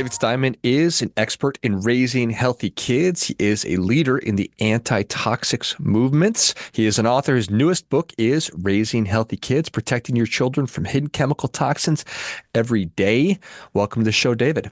[0.00, 3.24] David Steinman is an expert in raising healthy kids.
[3.24, 6.54] He is a leader in the anti toxics movements.
[6.72, 7.36] He is an author.
[7.36, 12.06] His newest book is Raising Healthy Kids Protecting Your Children from Hidden Chemical Toxins
[12.54, 13.38] Every Day.
[13.74, 14.70] Welcome to the show, David.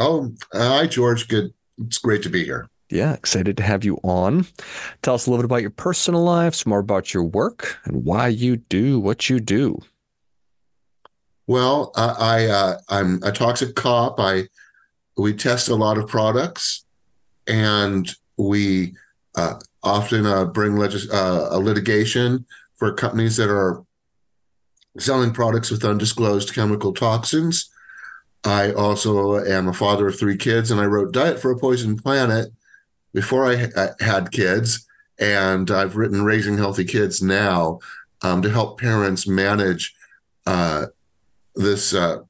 [0.00, 1.28] Oh, hi, George.
[1.28, 1.54] Good.
[1.78, 2.68] It's great to be here.
[2.90, 4.44] Yeah, excited to have you on.
[5.02, 8.04] Tell us a little bit about your personal life, some more about your work, and
[8.04, 9.80] why you do what you do.
[11.46, 14.18] Well, I, I uh, I'm a toxic cop.
[14.18, 14.48] I
[15.16, 16.84] we test a lot of products,
[17.46, 18.94] and we
[19.36, 22.46] uh, often uh, bring legis- uh, a litigation
[22.76, 23.84] for companies that are
[24.98, 27.70] selling products with undisclosed chemical toxins.
[28.44, 32.02] I also am a father of three kids, and I wrote Diet for a Poisoned
[32.02, 32.52] Planet
[33.12, 34.86] before I ha- had kids.
[35.18, 37.78] And I've written Raising Healthy Kids now
[38.22, 39.94] um, to help parents manage
[40.44, 40.86] uh,
[41.54, 42.22] this uh,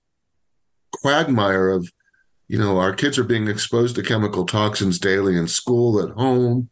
[0.93, 1.91] quagmire of,
[2.55, 6.71] you know, our kids are being exposed to chemical toxins daily in school, at home,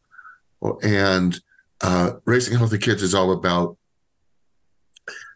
[0.81, 1.41] and
[1.81, 3.77] uh, raising healthy kids is all about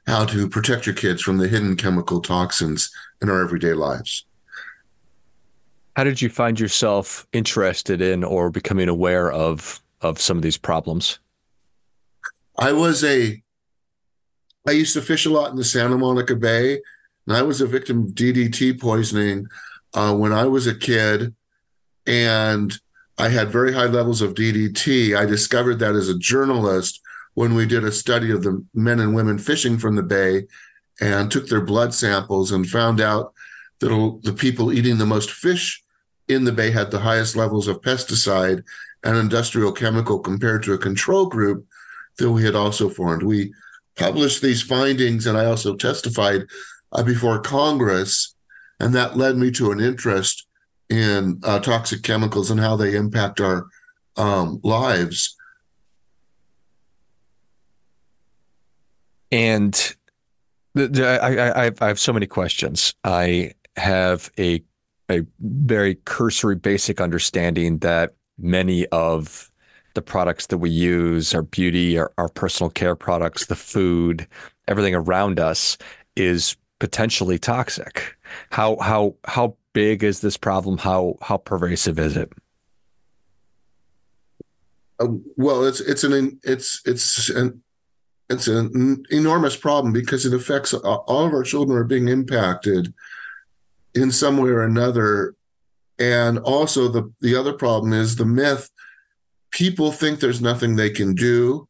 [0.06, 4.25] how to protect your kids from the hidden chemical toxins in our everyday lives.
[5.97, 10.58] How did you find yourself interested in or becoming aware of of some of these
[10.58, 11.19] problems?
[12.56, 13.42] I was a
[14.69, 16.81] I used to fish a lot in the Santa Monica Bay
[17.27, 19.48] and I was a victim of DDT poisoning
[19.97, 21.34] uh, when I was a kid,
[22.06, 22.72] and
[23.19, 25.16] I had very high levels of DDT.
[25.16, 27.00] I discovered that as a journalist
[27.34, 30.47] when we did a study of the men and women fishing from the bay
[31.00, 33.33] and took their blood samples and found out
[33.80, 35.83] that the people eating the most fish
[36.28, 38.62] in the bay had the highest levels of pesticide
[39.03, 41.66] and industrial chemical compared to a control group
[42.19, 43.22] that we had also formed.
[43.22, 43.53] We
[43.97, 46.47] published these findings, and I also testified
[46.92, 48.35] uh, before Congress,
[48.81, 50.47] and that led me to an interest
[50.88, 53.66] in uh, toxic chemicals and how they impact our
[54.16, 55.37] um, lives.
[59.32, 59.97] And
[60.76, 61.19] I,
[61.66, 62.94] I, I have so many questions.
[63.04, 64.62] I have a
[65.10, 69.50] a very cursory, basic understanding that many of
[69.94, 74.26] the products that we use, our beauty, our, our personal care products, the food,
[74.69, 75.78] everything around us
[76.16, 78.16] is potentially toxic.
[78.50, 80.78] How how how big is this problem?
[80.78, 82.32] How how pervasive is it?
[84.98, 87.62] Uh, well, it's it's an it's it's an
[88.28, 92.92] it's an enormous problem because it affects all of our children are being impacted
[93.94, 95.34] in some way or another.
[95.98, 98.70] And also the the other problem is the myth.
[99.50, 101.69] People think there's nothing they can do.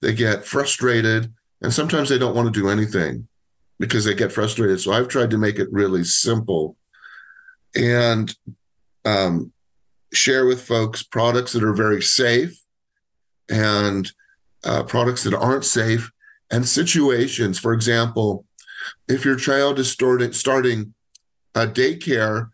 [0.00, 3.28] They get frustrated, and sometimes they don't want to do anything
[3.78, 4.80] because they get frustrated.
[4.80, 6.76] So I've tried to make it really simple
[7.74, 8.34] and
[9.04, 9.52] um,
[10.12, 12.58] share with folks products that are very safe
[13.50, 14.10] and
[14.64, 16.10] uh, products that aren't safe
[16.50, 17.58] and situations.
[17.58, 18.44] For example,
[19.08, 20.94] if your child is starting, starting
[21.54, 22.50] a daycare,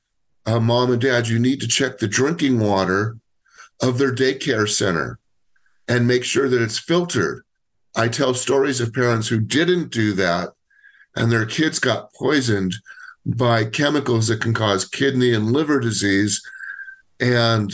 [0.46, 3.16] uh, mom and dad, you need to check the drinking water
[3.80, 5.18] of their daycare center
[5.88, 7.44] and make sure that it's filtered.
[7.94, 10.50] I tell stories of parents who didn't do that
[11.16, 12.74] and their kids got poisoned
[13.24, 16.42] by chemicals that can cause kidney and liver disease.
[17.20, 17.72] And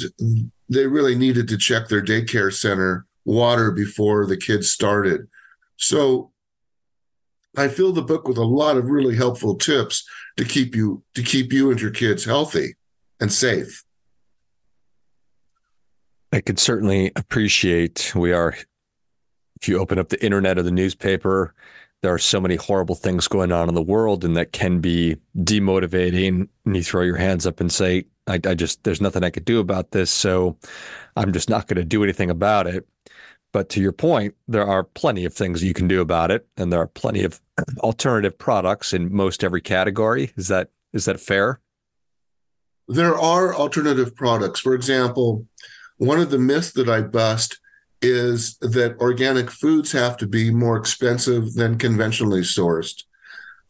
[0.68, 5.28] they really needed to check their daycare center water before the kids started.
[5.76, 6.32] So
[7.56, 10.06] I fill the book with a lot of really helpful tips
[10.36, 12.74] to keep you to keep you and your kids healthy
[13.20, 13.84] and safe.
[16.32, 18.54] I could certainly appreciate we are
[19.60, 21.54] if you open up the internet or the newspaper,
[22.02, 25.16] there are so many horrible things going on in the world and that can be
[25.36, 26.48] demotivating.
[26.64, 29.46] And you throw your hands up and say I, I just there's nothing i could
[29.46, 30.58] do about this so
[31.16, 32.86] i'm just not going to do anything about it.
[33.52, 36.72] But to your point there are plenty of things you can do about it and
[36.72, 37.40] there are plenty of
[37.78, 40.32] alternative products in most every category.
[40.36, 41.60] Is that is that fair?
[42.86, 44.60] There are alternative products.
[44.60, 45.46] For example
[45.96, 47.58] one of the myths that i bust
[48.00, 53.04] is that organic foods have to be more expensive than conventionally sourced.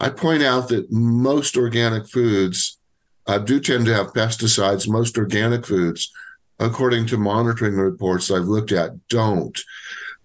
[0.00, 2.78] I point out that most organic foods
[3.26, 4.88] uh, do tend to have pesticides.
[4.88, 6.12] Most organic foods,
[6.58, 9.58] according to monitoring reports I've looked at, don't.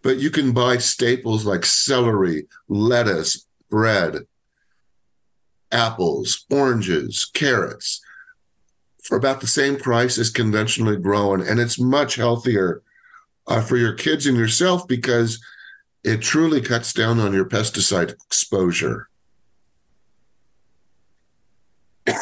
[0.02, 4.28] But you can buy staples like celery, lettuce, bread,
[5.72, 8.02] apples, oranges, carrots
[9.02, 11.42] for about the same price as conventionally grown.
[11.42, 12.82] And it's much healthier
[13.48, 15.44] uh, for your kids and yourself because
[16.04, 19.10] it truly cuts down on your pesticide exposure.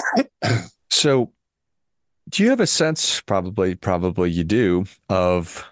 [0.90, 1.32] so
[2.30, 5.66] do you have a sense, probably, probably you do, of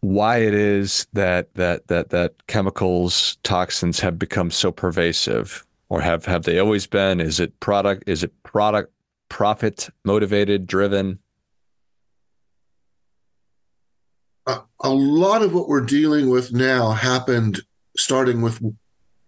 [0.00, 6.26] why it is that that that that chemicals, toxins have become so pervasive, or have
[6.26, 7.20] have they always been?
[7.20, 8.04] Is it product?
[8.06, 8.92] Is it product
[9.28, 11.18] profit motivated, driven?
[14.46, 17.60] A, lot of what we're dealing with now happened
[17.96, 18.60] starting with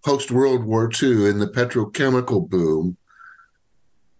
[0.05, 2.96] post World War II in the petrochemical boom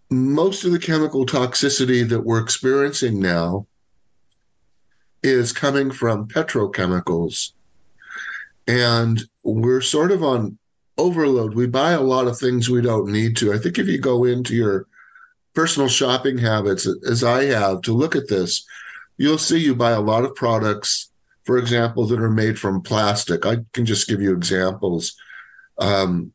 [0.09, 3.67] most of the chemical toxicity that we're experiencing now
[5.23, 7.51] is coming from petrochemicals.
[8.67, 10.57] And we're sort of on
[10.97, 11.55] overload.
[11.55, 13.53] We buy a lot of things we don't need to.
[13.53, 14.87] I think if you go into your
[15.53, 18.65] personal shopping habits, as I have, to look at this,
[19.17, 21.11] you'll see you buy a lot of products,
[21.43, 23.45] for example, that are made from plastic.
[23.45, 25.15] I can just give you examples.
[25.77, 26.33] Um,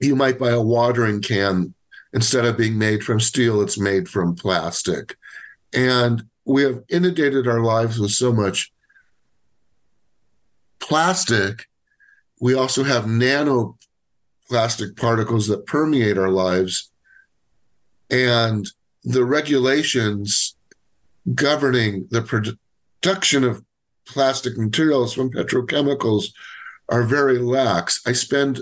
[0.00, 1.74] you might buy a watering can
[2.12, 5.16] instead of being made from steel, it's made from plastic.
[5.72, 8.72] And we have inundated our lives with so much
[10.78, 11.66] plastic.
[12.40, 16.90] We also have nanoplastic particles that permeate our lives.
[18.10, 18.68] And
[19.04, 20.56] the regulations
[21.34, 23.64] governing the production of
[24.06, 26.26] plastic materials from petrochemicals
[26.88, 28.00] are very lax.
[28.06, 28.60] I spend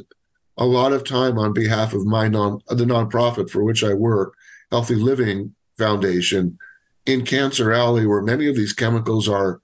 [0.56, 4.34] a lot of time on behalf of my non the nonprofit for which I work,
[4.70, 6.58] Healthy Living Foundation,
[7.06, 9.60] in Cancer Alley, where many of these chemicals are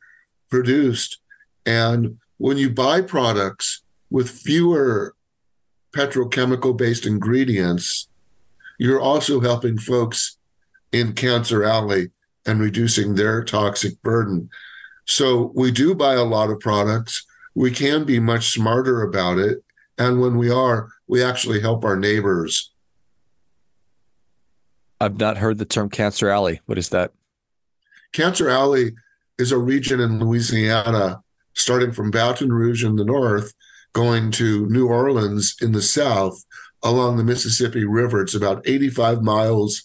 [0.50, 1.19] produced.
[1.66, 5.14] And when you buy products with fewer
[5.94, 8.08] petrochemical based ingredients,
[8.78, 10.38] you're also helping folks
[10.93, 12.10] in Cancer Alley
[12.46, 14.48] and reducing their toxic burden.
[15.06, 17.25] So we do buy a lot of products.
[17.54, 19.62] We can be much smarter about it.
[19.98, 22.72] And when we are, we actually help our neighbors.
[25.00, 26.60] I've not heard the term Cancer Alley.
[26.66, 27.12] What is that?
[28.12, 28.93] Cancer Alley
[29.38, 31.22] is a region in Louisiana,
[31.54, 33.52] starting from Baton Rouge in the north,
[33.93, 36.44] going to New Orleans in the south
[36.82, 38.22] along the Mississippi River.
[38.22, 39.84] It's about 85 miles,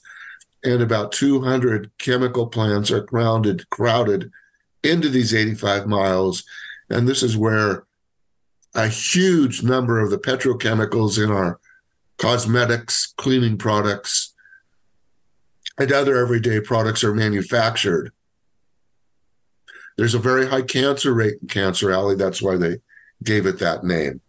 [0.63, 4.31] and about 200 chemical plants are crowded, crowded
[4.83, 6.43] into these 85 miles.
[6.89, 7.85] And this is where
[8.73, 11.59] a huge number of the petrochemicals in our
[12.17, 14.33] cosmetics, cleaning products,
[15.77, 18.11] and other everyday products are manufactured.
[19.97, 22.15] There's a very high cancer rate in Cancer Alley.
[22.15, 22.77] That's why they
[23.23, 24.21] gave it that name.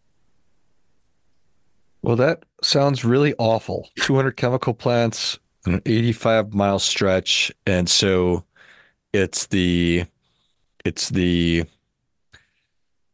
[2.02, 3.88] Well, that sounds really awful.
[4.00, 8.44] 200 chemical plants, an 85 mile stretch, and so
[9.12, 10.04] it's the
[10.84, 11.64] it's the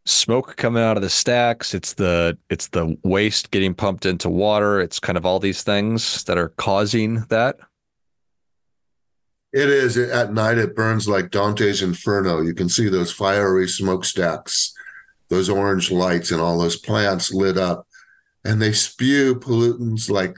[0.06, 1.74] smoke coming out of the stacks.
[1.74, 4.80] It's the it's the waste getting pumped into water.
[4.80, 7.58] It's kind of all these things that are causing that.
[9.52, 9.96] It is.
[9.96, 12.42] At night it burns like dante's inferno.
[12.42, 14.74] You can see those fiery smokestacks
[15.28, 17.86] those orange lights and all those plants lit up
[18.44, 20.34] and they spew pollutants like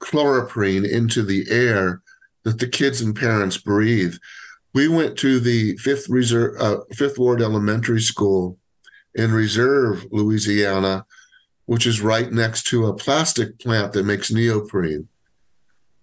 [0.00, 2.02] chloroprene into the air
[2.44, 4.16] that the kids and parents breathe.
[4.74, 8.58] We went to the fifth reserve uh, fifth ward elementary school
[9.14, 11.04] in reserve louisiana
[11.66, 15.08] which is right next to a plastic plant that makes neoprene.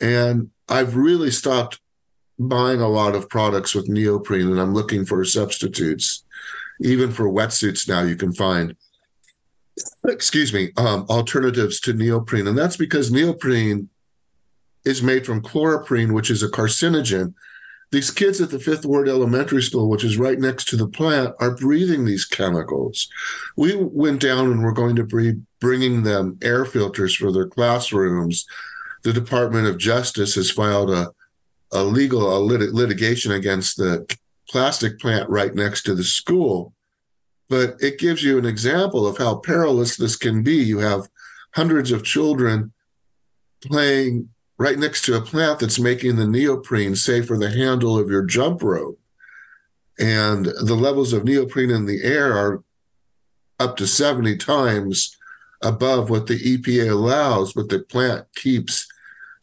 [0.02, 1.80] And i've really stopped
[2.38, 6.24] buying a lot of products with neoprene and i'm looking for substitutes
[6.82, 8.76] even for wetsuits now you can find
[10.08, 13.90] excuse me um, alternatives to neoprene and that's because neoprene
[14.86, 17.34] is made from chloroprene which is a carcinogen
[17.96, 21.34] these kids at the Fifth Ward Elementary School, which is right next to the plant,
[21.40, 23.08] are breathing these chemicals.
[23.56, 28.46] We went down and we're going to be bringing them air filters for their classrooms.
[29.04, 31.14] The Department of Justice has filed a,
[31.72, 34.06] a legal a lit- litigation against the
[34.50, 36.74] plastic plant right next to the school.
[37.50, 40.56] But it gives you an example of how perilous this can be.
[40.56, 41.10] You have
[41.56, 42.74] hundreds of children
[43.62, 48.10] playing right next to a plant that's making the neoprene, say, for the handle of
[48.10, 49.00] your jump rope.
[50.00, 52.64] And the levels of neoprene in the air are
[53.60, 55.16] up to 70 times
[55.62, 58.88] above what the EPA allows, but the plant keeps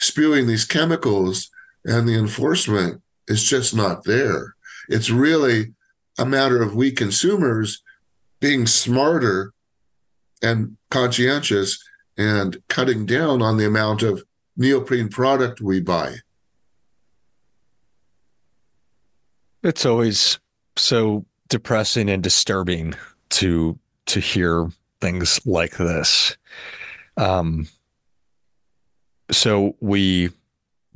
[0.00, 1.50] spewing these chemicals,
[1.84, 4.54] and the enforcement is just not there.
[4.88, 5.74] It's really
[6.18, 7.82] a matter of we consumers
[8.42, 9.52] being smarter
[10.42, 11.82] and conscientious
[12.18, 14.24] and cutting down on the amount of
[14.56, 16.16] neoprene product we buy.
[19.62, 20.40] It's always
[20.76, 22.94] so depressing and disturbing
[23.30, 24.68] to to hear
[25.00, 26.36] things like this.
[27.16, 27.68] Um,
[29.30, 30.30] so we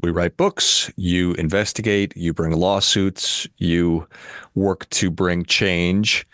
[0.02, 4.08] we write books, you investigate, you bring lawsuits, you
[4.56, 6.26] work to bring change.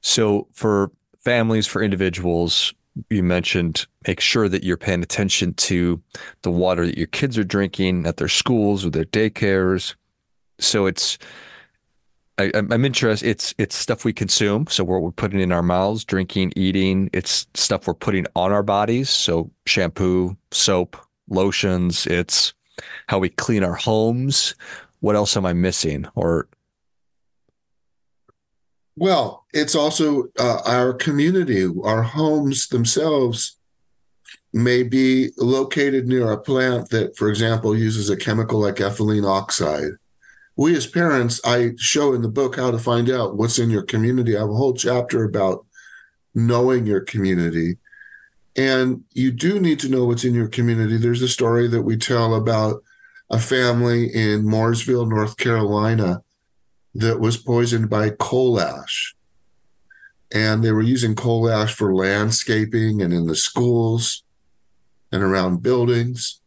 [0.00, 0.90] So for
[1.20, 2.72] families, for individuals,
[3.10, 6.02] you mentioned make sure that you're paying attention to
[6.42, 9.94] the water that your kids are drinking at their schools or their daycares.
[10.58, 11.18] So it's
[12.38, 13.28] I, am interested.
[13.28, 14.66] It's it's stuff we consume.
[14.68, 17.10] So what we're putting in our mouths, drinking, eating.
[17.12, 19.10] It's stuff we're putting on our bodies.
[19.10, 20.96] So shampoo, soap,
[21.28, 22.06] lotions.
[22.06, 22.54] It's
[23.08, 24.54] how we clean our homes.
[25.00, 26.06] What else am I missing?
[26.14, 26.48] Or
[28.98, 33.56] well, it's also uh, our community, our homes themselves
[34.52, 39.92] may be located near a plant that, for example, uses a chemical like ethylene oxide.
[40.56, 43.84] We as parents, I show in the book how to find out what's in your
[43.84, 44.36] community.
[44.36, 45.64] I have a whole chapter about
[46.34, 47.78] knowing your community.
[48.56, 50.96] And you do need to know what's in your community.
[50.96, 52.82] There's a story that we tell about
[53.30, 56.22] a family in Mooresville, North Carolina,
[56.98, 59.14] that was poisoned by coal ash.
[60.32, 64.24] And they were using coal ash for landscaping and in the schools
[65.12, 66.40] and around buildings,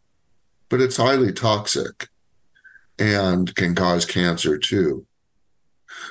[0.68, 2.10] but it's highly toxic
[3.00, 5.06] and can cause cancer too.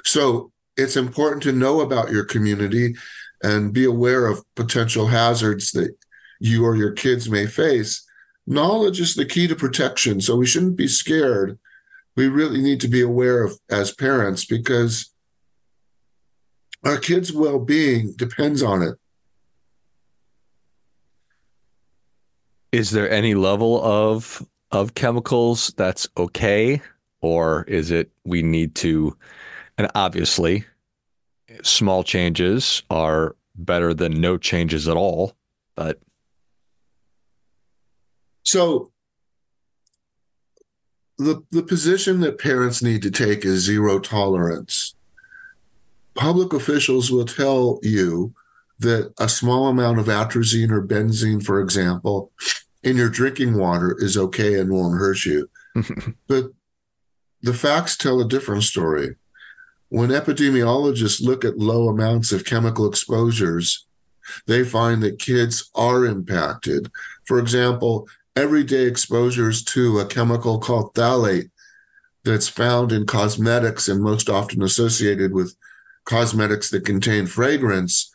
[0.05, 2.97] So it's important to know about your community
[3.43, 5.95] and be aware of potential hazards that
[6.41, 8.07] you or your kids may face.
[8.47, 10.19] Knowledge is the key to protection.
[10.23, 11.59] So we shouldn't be scared
[12.21, 15.11] we really need to be aware of as parents because
[16.85, 18.95] our kids' well-being depends on it.
[22.73, 26.83] Is there any level of of chemicals that's okay
[27.23, 29.17] or is it we need to
[29.79, 30.67] and obviously
[31.63, 35.33] small changes are better than no changes at all
[35.75, 35.99] but
[38.45, 38.93] so
[41.21, 44.95] the, the position that parents need to take is zero tolerance.
[46.15, 48.35] Public officials will tell you
[48.79, 52.33] that a small amount of atrazine or benzene, for example,
[52.83, 55.51] in your drinking water is okay and won't hurt you.
[56.27, 56.47] but
[57.43, 59.17] the facts tell a different story.
[59.91, 63.87] When epidemiologists look at low amounts of chemical exposures,
[64.47, 66.91] they find that kids are impacted.
[67.25, 68.09] For example,
[68.41, 71.51] everyday exposures to a chemical called phthalate
[72.25, 75.55] that's found in cosmetics and most often associated with
[76.07, 78.15] cosmetics that contain fragrance,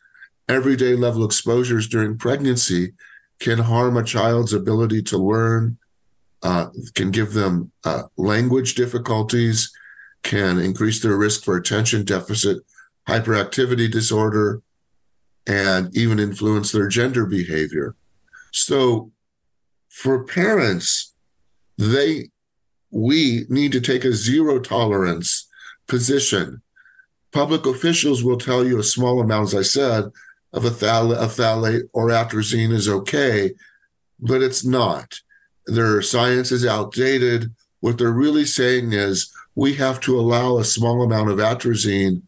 [0.50, 2.94] everyday level exposures during pregnancy
[3.40, 5.78] can harm a child's ability to learn,
[6.42, 9.72] uh, can give them uh, language difficulties,
[10.24, 12.58] can increase their risk for attention deficit
[13.08, 14.62] hyperactivity disorder,
[15.46, 17.96] and even influence their gender behavior.
[18.52, 19.12] So,
[19.96, 21.14] for parents,
[21.78, 22.30] they
[22.92, 25.48] we need to take a zero tolerance
[25.88, 26.62] position.
[27.32, 30.12] Public officials will tell you a small amount, as I said,
[30.52, 33.54] of a, phthal- a phthalate or atrazine is okay,
[34.20, 35.22] but it's not.
[35.66, 37.54] Their science is outdated.
[37.80, 42.22] What they're really saying is we have to allow a small amount of atrazine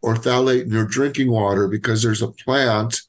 [0.00, 3.02] or phthalate in your drinking water because there's a plant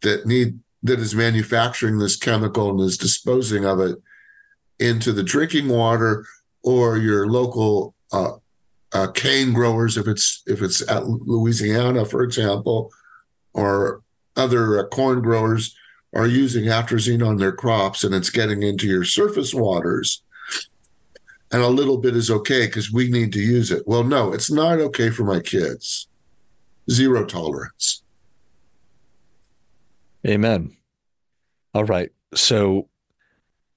[0.00, 3.96] that need that is manufacturing this chemical and is disposing of it
[4.78, 6.24] into the drinking water
[6.62, 8.32] or your local uh,
[8.92, 12.92] uh, cane growers if it's if it's at Louisiana, for example,
[13.54, 14.02] or
[14.36, 15.74] other uh, corn growers
[16.14, 20.22] are using atrazine on their crops and it's getting into your surface waters.
[21.50, 23.84] And a little bit is okay because we need to use it.
[23.86, 26.08] Well, no, it's not okay for my kids.
[26.90, 28.03] Zero tolerance.
[30.26, 30.74] Amen.
[31.74, 32.10] All right.
[32.34, 32.88] So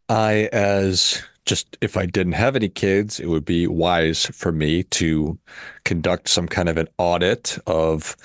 [0.10, 4.84] I, as just if I didn't have any kids, it would be wise for me
[4.84, 5.38] to
[5.86, 8.16] conduct some kind of an audit of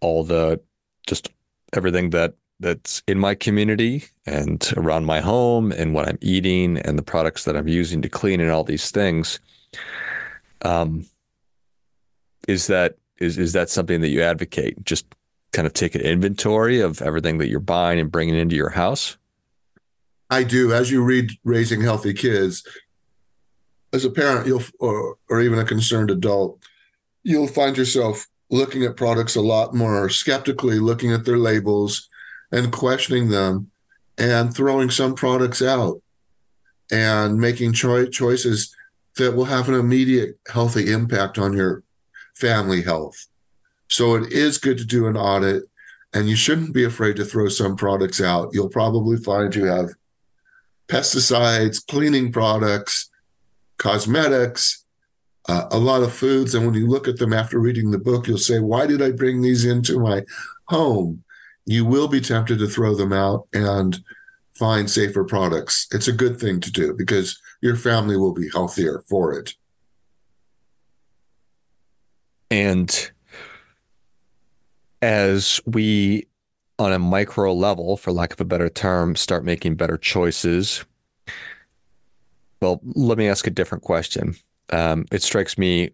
[0.00, 0.60] all the
[1.06, 1.30] just
[1.74, 6.98] everything that that's in my community and around my home and what I'm eating and
[6.98, 9.38] the products that I'm using to clean and all these things.
[10.62, 11.06] Um,
[12.46, 14.84] is that is is that something that you advocate?
[14.84, 15.06] Just
[15.52, 19.16] kind of take an inventory of everything that you're buying and bringing into your house?
[20.30, 20.72] I do.
[20.72, 22.66] As you read Raising Healthy Kids,
[23.92, 26.58] as a parent, you'll or, or even a concerned adult,
[27.22, 32.08] you'll find yourself looking at products a lot more skeptically, looking at their labels
[32.52, 33.70] and questioning them,
[34.16, 36.02] and throwing some products out
[36.90, 38.74] and making cho- choices
[39.16, 41.82] that will have an immediate healthy impact on your
[42.34, 43.27] family health.
[43.88, 45.64] So it is good to do an audit
[46.14, 48.50] and you shouldn't be afraid to throw some products out.
[48.52, 49.90] You'll probably find you have
[50.88, 53.10] pesticides, cleaning products,
[53.76, 54.84] cosmetics,
[55.48, 56.54] uh, a lot of foods.
[56.54, 59.10] And when you look at them after reading the book, you'll say, Why did I
[59.10, 60.22] bring these into my
[60.64, 61.22] home?
[61.66, 64.02] You will be tempted to throw them out and
[64.58, 65.86] find safer products.
[65.92, 69.54] It's a good thing to do because your family will be healthier for it.
[72.50, 73.10] And
[75.02, 76.26] as we,
[76.78, 80.84] on a micro level, for lack of a better term, start making better choices,
[82.60, 84.34] well, let me ask a different question.
[84.70, 85.90] Um, it strikes me,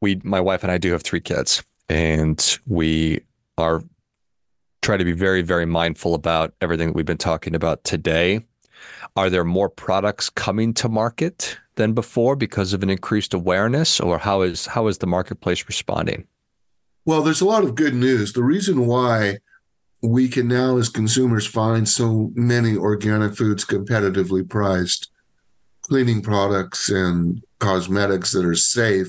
[0.00, 3.20] we, my wife and I do have three kids, and we
[3.58, 3.82] are
[4.82, 8.44] try to be very, very mindful about everything that we've been talking about today.
[9.16, 14.18] Are there more products coming to market than before because of an increased awareness, or
[14.18, 16.26] how is how is the marketplace responding?
[17.06, 18.32] Well, there's a lot of good news.
[18.32, 19.38] The reason why
[20.02, 25.12] we can now, as consumers, find so many organic foods competitively priced,
[25.82, 29.06] cleaning products and cosmetics that are safe,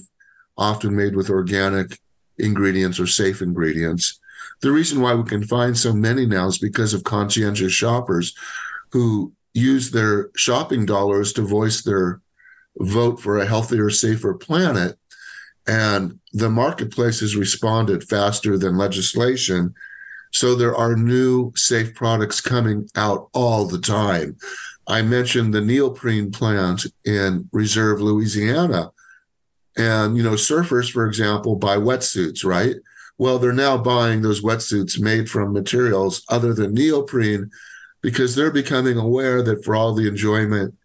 [0.60, 2.00] often made with organic
[2.38, 4.20] ingredients or safe ingredients.
[4.62, 8.36] The reason why we can find so many now is because of conscientious shoppers
[8.92, 12.22] who use their shopping dollars to voice their
[12.77, 15.00] vote for a healthier, safer planet.
[15.67, 19.74] And the marketplace has responded faster than legislation.
[20.31, 24.38] So there are new safe products coming out all the time.
[24.88, 28.91] I mentioned the neoprene plant in Reserve, Louisiana.
[29.77, 32.75] And, you know, surfers, for example, buy wetsuits, right?
[33.17, 37.51] Well, they're now buying those wetsuits made from materials other than neoprene
[38.01, 40.75] because they're becoming aware that for all the enjoyment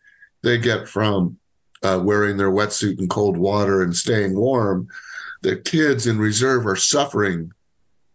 [0.42, 1.38] they get from
[1.82, 4.88] uh, wearing their wetsuit in cold water and staying warm,
[5.42, 7.52] the kids in reserve are suffering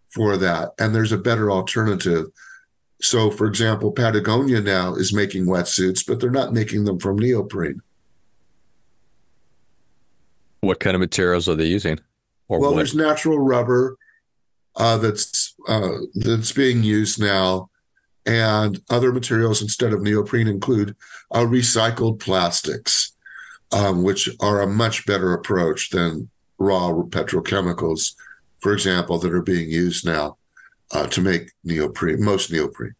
[0.09, 0.71] for that.
[0.79, 2.27] And there's a better alternative.
[3.01, 7.81] So, for example, Patagonia now is making wetsuits, but they're not making them from neoprene.
[10.61, 11.99] What kind of materials are they using?
[12.47, 12.75] well, what?
[12.77, 13.97] there's natural rubber
[14.75, 17.69] uh, that's uh, that's being used now,
[18.25, 20.95] and other materials instead of neoprene include
[21.31, 23.13] uh, recycled plastics,
[23.71, 28.13] um, which are a much better approach than raw petrochemicals,
[28.59, 30.37] for example, that are being used now
[30.91, 32.95] uh, to make neoprene, most neoprene.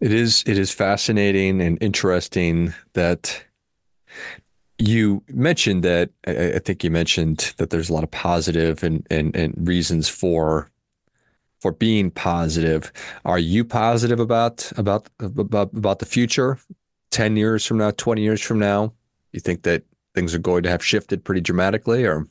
[0.00, 3.44] It is it is fascinating and interesting that
[4.78, 9.34] you mentioned that I, think you mentioned that there's a lot of positive and, and
[9.36, 10.68] and reasons for
[11.60, 12.92] for being positive.
[13.24, 16.58] Are you positive about about about about the future?
[17.12, 18.92] 10 years from now, 20 years from now?
[19.32, 22.26] You think that things are going to have shifted pretty dramatically or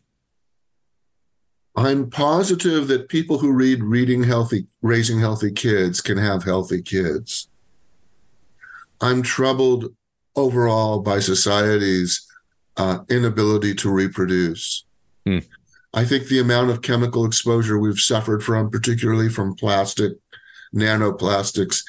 [1.76, 7.48] I'm positive that people who read reading healthy raising healthy kids can have healthy kids.
[9.00, 9.96] I'm troubled
[10.36, 12.28] overall by society's
[12.76, 14.86] uh, inability to reproduce.
[15.26, 15.40] Hmm.
[15.94, 20.14] I think the amount of chemical exposure we've suffered from, particularly from plastic,
[20.74, 21.84] nanoplastics,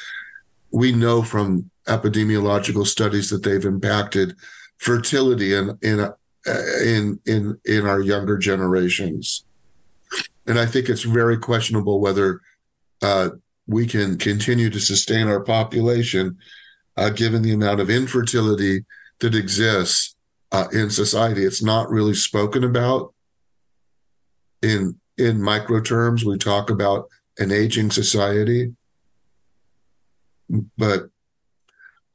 [0.72, 4.37] we know from epidemiological studies that they've impacted
[4.79, 6.12] fertility in in uh,
[6.85, 9.45] in in in our younger generations.
[10.47, 12.40] And I think it's very questionable whether
[13.01, 13.31] uh,
[13.66, 16.37] we can continue to sustain our population
[16.97, 18.85] uh, given the amount of infertility
[19.21, 20.16] that exists
[20.51, 21.45] uh, in society.
[21.45, 23.14] It's not really spoken about
[24.62, 26.25] in in micro terms.
[26.25, 28.75] We talk about an aging society,
[30.77, 31.09] but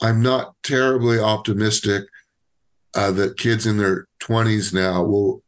[0.02, 2.06] I'm not terribly optimistic
[2.96, 5.44] uh, that kids in their 20s now will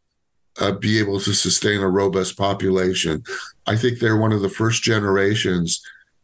[0.60, 3.24] uh, be able to sustain a robust population.
[3.68, 5.82] I think they're one of the first generations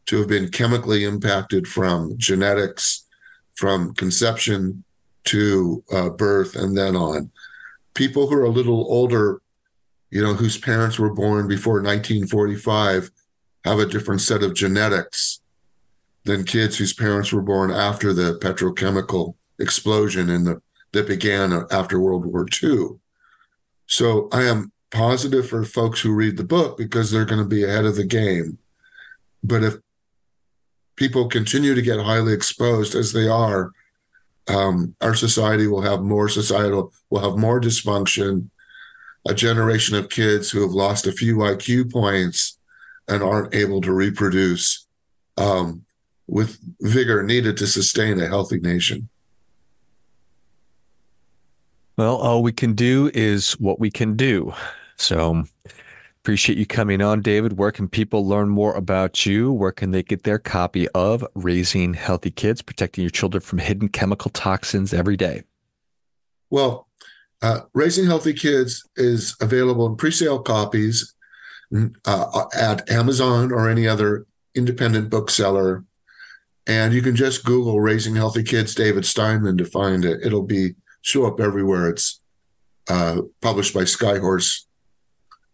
[0.07, 3.05] to have been chemically impacted from genetics,
[3.53, 4.83] from conception
[5.25, 7.31] to uh, birth and then on.
[7.93, 9.41] People who are a little older,
[10.11, 13.09] you know, whose parents were born before 1945
[13.63, 15.41] have a different set of genetics
[16.25, 20.61] than kids whose parents were born after the petrochemical explosion in the
[20.93, 22.99] that began after World War II.
[23.85, 27.63] So I am positive for folks who read the book because they're going to be
[27.63, 28.59] ahead of the game.
[29.43, 29.75] But if
[30.95, 33.71] people continue to get highly exposed as they are
[34.47, 38.49] um, our society will have more societal, will have more dysfunction,
[39.27, 42.59] a generation of kids who have lost a few IQ points
[43.07, 44.87] and aren't able to reproduce
[45.37, 45.84] um,
[46.27, 49.09] with vigor needed to sustain a healthy nation.
[51.97, 54.53] Well, all we can do is what we can do.
[54.97, 55.45] So
[56.25, 57.59] Appreciate you coming on, David.
[57.59, 59.51] Where can people learn more about you?
[59.51, 63.89] Where can they get their copy of Raising Healthy Kids, Protecting Your Children from Hidden
[63.89, 65.43] Chemical Toxins Every Day?
[66.49, 66.87] Well,
[67.43, 71.13] uh, Raising Healthy Kids is available in pre sale copies
[72.05, 75.85] uh, at Amazon or any other independent bookseller.
[76.67, 80.21] And you can just Google Raising Healthy Kids David Steinman to find it.
[80.23, 81.89] It'll be show up everywhere.
[81.89, 82.21] It's
[82.89, 84.65] uh, published by Skyhorse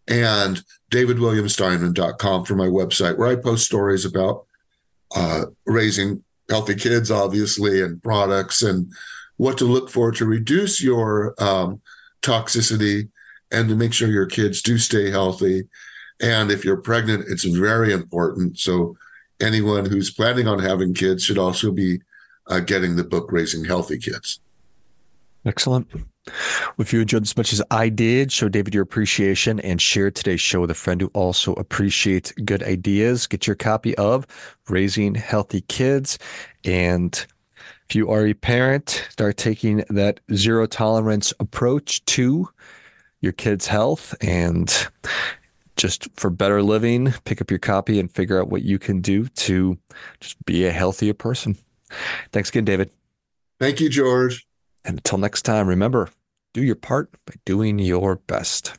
[0.07, 4.45] and davidwilliamsteinman.com for my website, where I post stories about
[5.15, 8.91] uh, raising healthy kids, obviously, and products and
[9.37, 11.81] what to look for to reduce your um,
[12.21, 13.09] toxicity
[13.51, 15.67] and to make sure your kids do stay healthy.
[16.21, 18.59] And if you're pregnant, it's very important.
[18.59, 18.95] So
[19.41, 22.01] anyone who's planning on having kids should also be
[22.47, 24.39] uh, getting the book Raising Healthy Kids.
[25.45, 25.87] Excellent.
[26.77, 30.41] If you enjoyed as much as I did, show David your appreciation and share today's
[30.41, 33.25] show with a friend who also appreciates good ideas.
[33.25, 34.27] Get your copy of
[34.69, 36.19] Raising Healthy Kids.
[36.63, 37.13] And
[37.89, 42.47] if you are a parent, start taking that zero tolerance approach to
[43.21, 44.87] your kids' health and
[45.75, 49.27] just for better living, pick up your copy and figure out what you can do
[49.27, 49.77] to
[50.19, 51.57] just be a healthier person.
[52.31, 52.91] Thanks again, David.
[53.59, 54.47] Thank you, George.
[54.83, 56.09] And until next time, remember
[56.53, 58.73] do your part by doing your best.